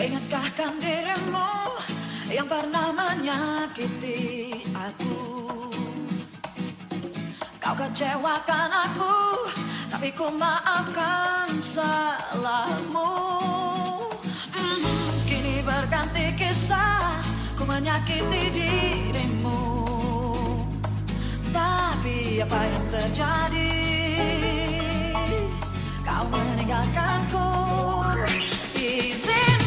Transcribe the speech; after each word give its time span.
Ingatkah 0.00 0.48
kan 0.56 0.80
dirimu 0.80 1.76
yang 2.32 2.48
pernah 2.48 2.88
menyakiti 2.88 4.48
aku? 4.72 5.20
Kau 7.60 7.76
kecewakan 7.76 8.70
aku 8.72 9.44
Tapi 9.92 10.08
ku 10.16 10.32
maafkan 10.32 11.52
salahmu. 11.60 13.12
Mm, 14.56 14.80
Kini 15.28 15.60
berganti 15.60 16.32
kisah 16.32 17.20
Ku 17.52 17.68
menyakiti 17.68 18.56
dirimu. 18.56 19.60
Tapi 21.52 22.40
apa 22.40 22.60
yang 22.72 22.86
terjadi? 22.88 23.76
Kau 26.08 26.24
meninggalkanku. 26.32 27.48
Izinkan 28.80 29.59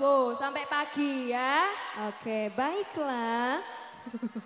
subuh, 0.00 0.32
sampai 0.32 0.64
pagi 0.64 1.28
ya. 1.28 1.68
Oke, 2.08 2.48
baiklah. 2.56 3.60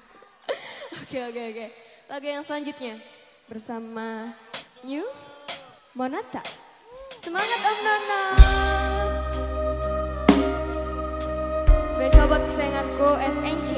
oke, 0.98 1.18
oke, 1.30 1.42
oke. 1.54 1.66
Lagu 2.10 2.26
yang 2.26 2.42
selanjutnya 2.42 2.98
bersama 3.46 4.34
New 4.82 5.06
Monata. 5.94 6.42
Semangat 7.06 7.60
Om 7.62 7.78
Nono. 7.86 8.22
Spesial 11.86 12.26
buat 12.26 12.42
kesayanganku 12.50 13.08
SNC. 13.14 13.70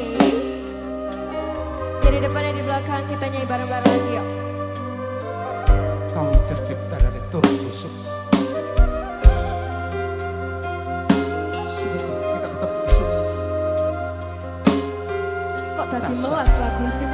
Jadi 2.01 2.19
depan 2.25 2.41
dan 2.41 2.55
di 2.57 2.65
belakang 2.65 3.05
kita 3.05 3.25
nyanyi 3.29 3.45
bareng-bareng 3.45 3.93
lagi 3.93 4.13
yuk. 4.17 4.29
Kau 6.09 6.33
tercipta 6.49 6.97
dari 6.97 7.21
turun 7.29 7.53
busuk. 7.69 8.16
Классно. 16.07 16.29
Классно. 16.29 17.06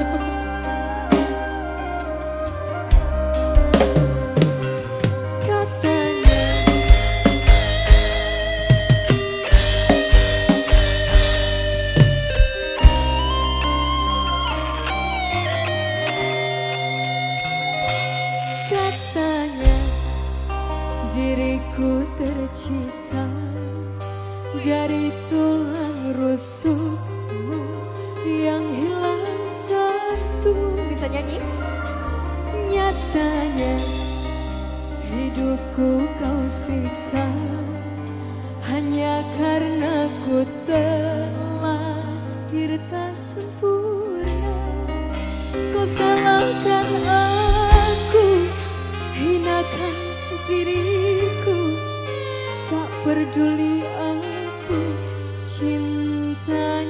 Hidupku 35.32 36.04
kau 36.20 36.44
siksa 36.52 37.24
hanya 38.68 39.24
karena 39.40 40.12
ku 40.28 40.44
terlahir 40.68 41.96
tak 42.92 43.16
sempurna. 43.16 44.52
Kau 45.72 45.88
salahkan 45.88 46.88
aku, 47.08 48.44
hinakan 49.16 49.96
diriku, 50.44 51.80
tak 52.68 52.92
peduli 53.00 53.80
aku, 53.88 54.84
cintanya 55.48 56.81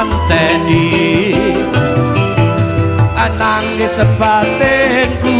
Anteni 0.00 1.32
Anang 3.16 3.64
di 3.76 3.84
sepatenku 3.84 5.36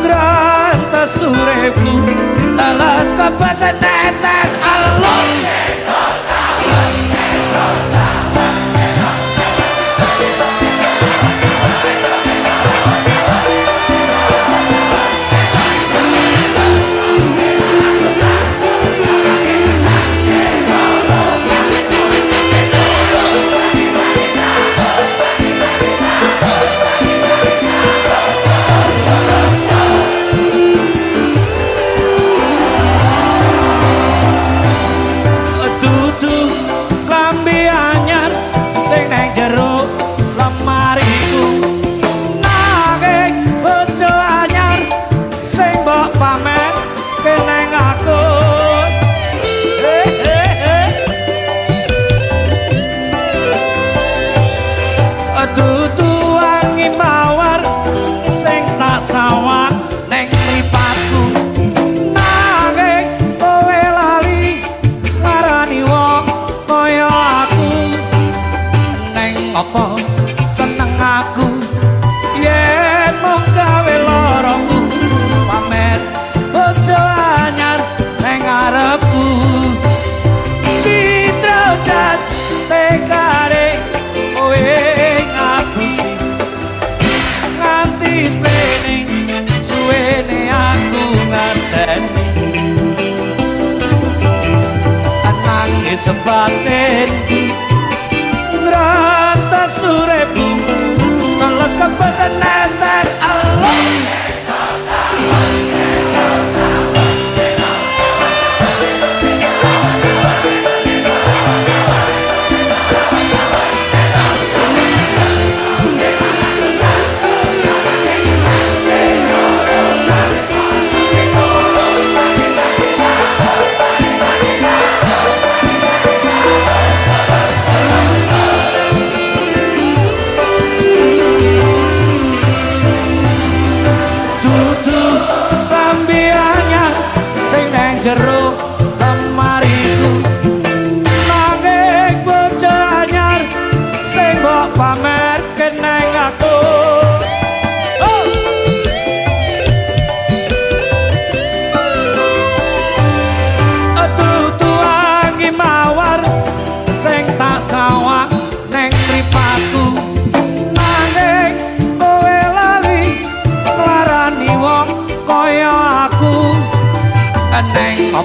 Ngerantas 0.00 1.10
surebu 1.20 1.92
Telas 2.56 3.08
kepeset 3.16 3.76
tetes. 3.80 4.63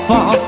Apa 0.10 0.38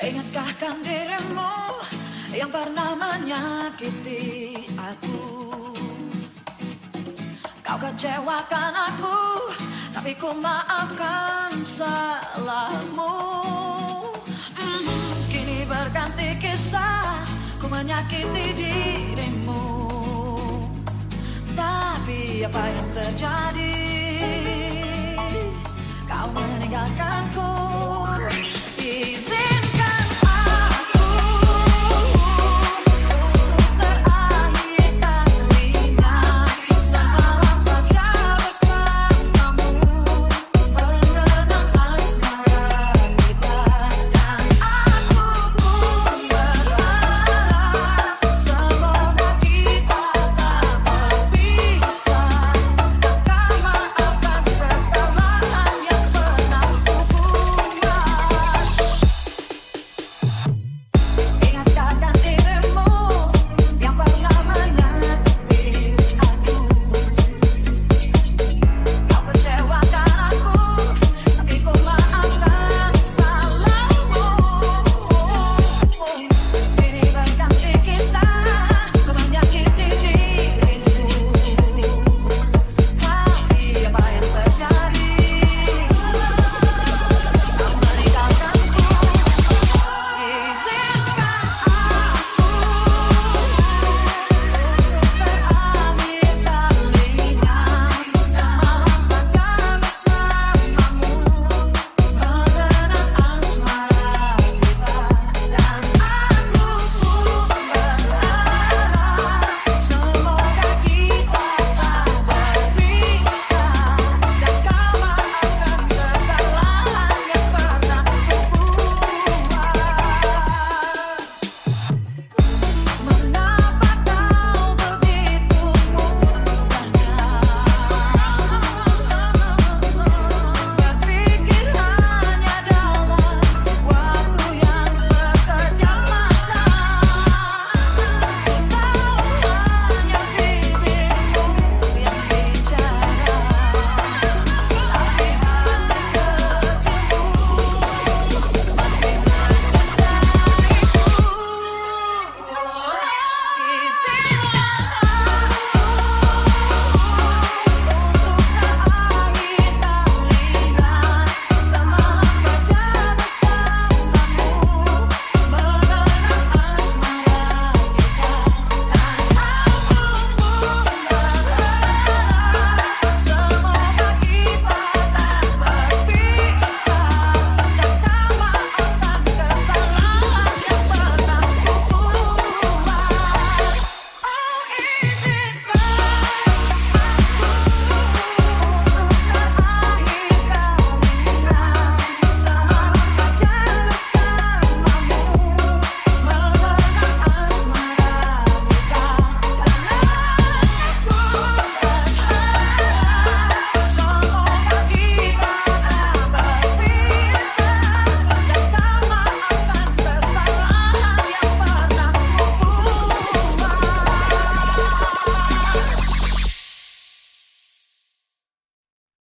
Ingatkah 0.00 0.56
kan 0.56 0.80
dirimu 0.80 1.76
yang 2.32 2.48
pernah 2.48 2.96
menyakiti 2.96 4.56
aku? 4.72 5.20
Kau 7.60 7.76
kecewakan 7.76 8.72
aku 8.72 9.20
tapi 9.92 10.16
ku 10.16 10.32
maafkan 10.32 11.52
salahmu. 11.68 13.12
Hmm, 14.56 14.88
Kini 15.28 15.68
berganti 15.68 16.32
kisah 16.40 17.20
ku 17.60 17.68
menyakiti 17.68 18.56
dirimu. 18.56 19.64
Tapi 21.52 22.48
apa 22.48 22.62
yang 22.72 22.88
terjadi? 22.96 23.76
Kau 26.08 26.26
meninggalkanku. 26.32 27.69